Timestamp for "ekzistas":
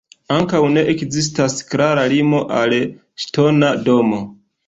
0.93-1.57